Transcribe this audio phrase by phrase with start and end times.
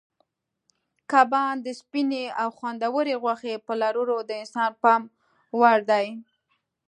[1.11, 5.01] کبان د سپینې او خوندورې غوښې په لرلو د انسان پام
[5.59, 6.07] وړ دي.